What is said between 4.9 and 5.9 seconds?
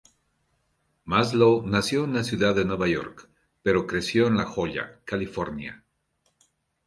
California.